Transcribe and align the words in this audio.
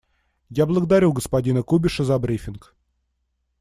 Я 0.49 0.65
благодарю 0.65 1.13
господина 1.13 1.61
Кубиша 1.61 2.03
за 2.03 2.17
брифинг. 2.17 2.75